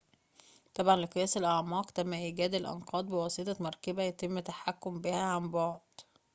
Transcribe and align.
تبعاً 0.73 0.95
لقياس 0.97 1.37
الأعماق 1.37 1.91
تم 1.91 2.13
إيجاد 2.13 2.55
الأنقاض 2.55 3.05
بواسطة 3.05 3.55
مركبة 3.63 4.03
يتم 4.03 4.37
التحكم 4.37 5.01
بها 5.01 5.21
عن 5.23 5.51
بعد 5.51 5.81